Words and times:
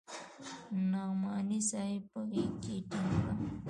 نعماني 0.91 1.59
صاحب 1.69 2.01
په 2.11 2.19
غېږ 2.29 2.49
کښې 2.61 2.77
ټينګ 2.89 3.09
کړم. 3.21 3.37